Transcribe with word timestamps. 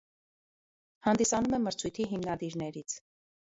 Հանդիսանում 1.09 1.59
է 1.59 1.61
մրցույթի 1.67 2.09
հիմնադիրներից։ 2.17 2.99